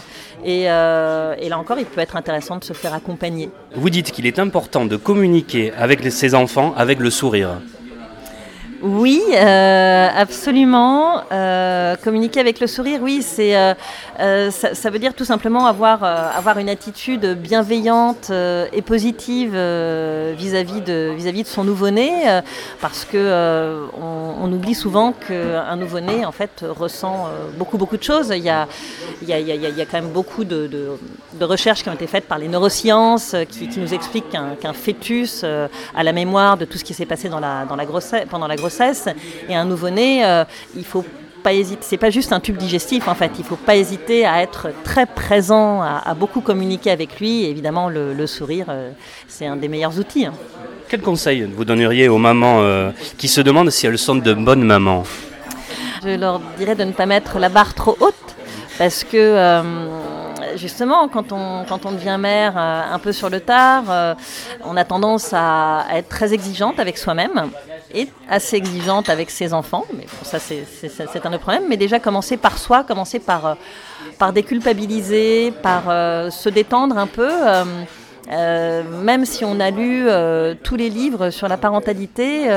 [0.43, 3.49] et, et, là encore, il peut être intéressant de se faire accompagner.
[3.75, 7.59] Vous dites qu'il est important de communiquer avec ses enfants avec le sourire.
[8.87, 11.21] Oui, euh, absolument.
[11.33, 16.57] Euh, communiquer avec le sourire, oui, c'est euh, ça, veut dire tout simplement avoir avoir
[16.57, 19.51] une attitude bienveillante et positive
[20.37, 22.41] vis-à-vis de vis-à-vis de son nouveau-né,
[22.79, 28.31] parce que on, oublie souvent qu'un nouveau-né en fait ressent beaucoup beaucoup de choses.
[28.33, 28.67] Il y a
[29.21, 32.07] il y a, il y a, quand même beaucoup de, de, recherches qui ont été
[32.07, 36.85] faites par les neurosciences qui, nous expliquent qu'un fœtus a la mémoire de tout ce
[36.85, 38.76] qui s'est passé dans la dans la grossesse pendant la grossesse
[39.49, 40.43] et un nouveau-né, euh,
[40.75, 41.05] il faut
[41.43, 41.81] pas hésiter.
[41.81, 43.31] C'est pas juste un tube digestif en fait.
[43.39, 47.45] Il faut pas hésiter à être très présent, à, beaucoup communiquer avec lui.
[47.45, 48.91] évidemment, le, sourire, euh,
[49.27, 50.25] c'est un des meilleurs outils.
[50.25, 50.33] Hein.
[50.89, 54.63] Quel conseil vous donneriez aux mamans euh, qui se demandent si elles sont de bonnes
[54.63, 55.03] mamans?
[56.03, 58.13] Je leur dirais de ne pas mettre la barre trop haute
[58.77, 59.61] parce que
[60.55, 64.15] justement, quand on, quand on devient mère un peu sur le tard,
[64.63, 67.49] on a tendance à, être très exigeante avec soi-même
[67.93, 72.37] est assez exigeante avec ses enfants, mais ça c'est un autre problème, mais déjà commencer
[72.37, 73.53] par soi, commencer par, euh,
[74.17, 77.31] par déculpabiliser, par euh, se détendre un peu.
[78.29, 80.05] Euh, même si on a lu
[80.61, 82.49] tous les livres sur la parentalité,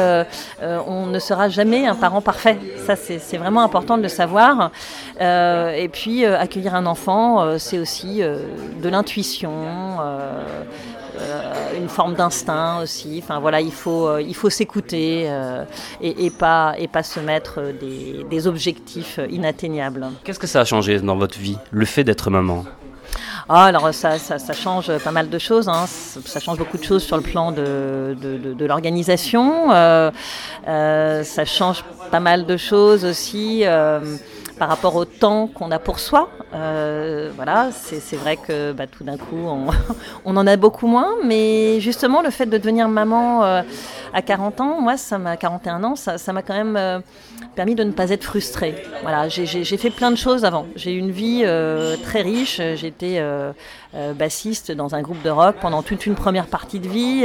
[0.61, 2.59] on ne sera jamais un parent parfait.
[2.87, 4.73] Ça, c'est vraiment important de le savoir.
[5.21, 9.53] et puis, accueillir un enfant, c'est aussi de l'intuition.
[11.21, 13.21] Euh, une forme d'instinct aussi.
[13.23, 15.65] Enfin voilà, il faut, euh, il faut s'écouter euh,
[16.01, 20.07] et, pas, et pas se mettre des, des objectifs inatteignables.
[20.25, 22.65] Qu'est-ce que ça a changé dans votre vie, le fait d'être maman?
[23.49, 25.69] Ah, alors ça, ça, ça, change pas mal de choses.
[25.69, 25.87] Hein.
[25.89, 29.73] Ça change beaucoup de choses sur le plan de, de, de, de l'organisation.
[29.73, 30.13] Euh,
[30.69, 33.63] euh, ça change pas mal de choses aussi.
[33.65, 33.99] Euh,
[34.61, 36.29] par rapport au temps qu'on a pour soi.
[36.53, 39.49] Euh, voilà, c'est vrai que bah, tout d'un coup,
[40.27, 43.63] on, en a beaucoup moins, mais justement, le fait de devenir maman euh,
[44.13, 47.01] à 40 ans, moi, ça m'a 41 ans, ça m'a quand même euh,
[47.55, 48.75] permis de ne pas être frustrée.
[49.01, 50.67] Voilà, j'ai fait plein de choses avant.
[50.77, 51.43] J'ai eu une vie
[52.05, 52.61] très riche.
[52.75, 53.23] J'étais
[54.15, 57.25] bassiste dans un groupe de rock pendant toute une première partie de vie.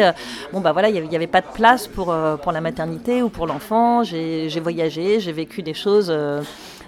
[0.53, 3.45] Bon, bah voilà, il n'y avait, pas de place pour, pour la maternité ou pour
[3.45, 4.03] l'enfant.
[4.03, 6.13] J'ai voyagé, j'ai vécu des choses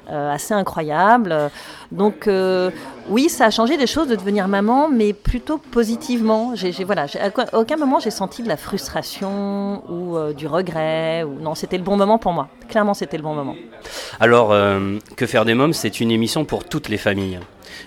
[0.09, 1.49] assez incroyable.
[1.91, 2.71] Donc euh,
[3.09, 6.53] oui, ça a changé des choses de devenir maman, mais plutôt positivement.
[6.55, 7.05] J'ai, voilà,
[7.51, 11.23] à aucun moment j'ai senti de la frustration ou euh, du regret.
[11.23, 12.49] Ou non, c'était le bon moment pour moi.
[12.67, 13.55] Clairement, c'était le bon moment.
[14.19, 14.53] Alors,
[15.15, 17.39] que faire des mômes, c'est une émission pour toutes les familles.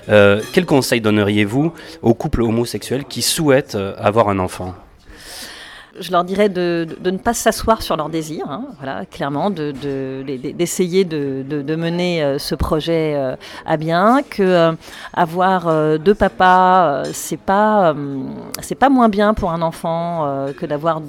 [0.07, 4.75] quel conseil donneriez-vous aux couples homosexuels qui souhaitent avoir un enfant?
[5.99, 11.77] Je leur dirais de, ne pas s'asseoir sur leurs désirs, hein, voilà, clairement, d'essayer de,
[11.81, 14.73] mener euh, ce projet euh, à bien, que euh,
[15.15, 17.95] avoir deux papas, c'est pas
[18.61, 21.01] c'est pas moins bien pour un enfant que d'avoir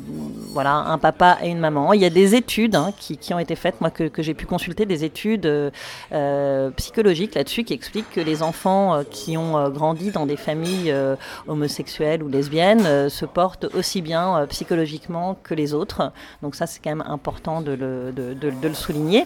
[0.54, 1.94] voilà un papa et une maman.
[1.94, 4.46] Il y a des études hein, qui, qui, ont été faites, moi que j'ai pu
[4.46, 5.50] consulter, des études
[6.76, 10.94] psychologiques là-dessus qui expliquent que les enfants qui ont grandi dans des familles
[11.48, 14.72] homosexuelles ou lesbiennes se portent aussi bien psychologiquement
[15.44, 16.12] que les autres.
[16.42, 19.26] Donc ça, c'est quand même important de le, de, de, le souligner.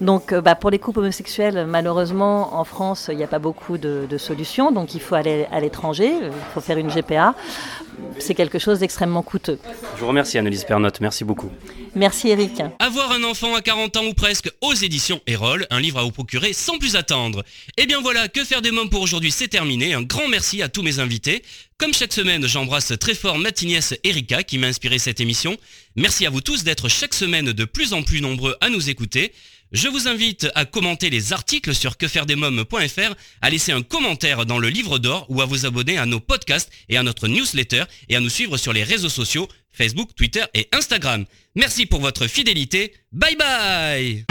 [0.00, 3.78] Donc euh, bah, pour les couples homosexuels, malheureusement, en France, il n'y a pas beaucoup
[3.78, 4.70] de, de, solutions.
[4.72, 7.34] Donc il faut aller à l'étranger, il faut faire une GPA.
[8.18, 9.58] C'est quelque chose d'extrêmement coûteux.
[9.96, 11.50] Je vous remercie Annelise Pernotte, merci beaucoup.
[11.94, 12.62] Merci Eric.
[12.78, 16.12] Avoir un enfant à 40 ans ou presque aux éditions Erol, un livre à vous
[16.12, 17.40] procurer sans plus attendre.
[17.76, 19.94] Et eh bien voilà, que faire des mômes pour aujourd'hui, c'est terminé.
[19.94, 21.42] Un grand merci à tous mes invités.
[21.78, 23.50] Comme chaque semaine, j'embrasse très fort ma
[24.02, 25.56] Erika qui m'a inspiré cette émission.
[25.94, 29.32] Merci à vous tous d'être chaque semaine de plus en plus nombreux à nous écouter.
[29.70, 34.70] Je vous invite à commenter les articles sur quefairedesmoms.fr, à laisser un commentaire dans le
[34.70, 38.20] livre d'or ou à vous abonner à nos podcasts et à notre newsletter et à
[38.20, 41.26] nous suivre sur les réseaux sociaux Facebook, Twitter et Instagram.
[41.54, 42.92] Merci pour votre fidélité.
[43.12, 44.24] Bye bye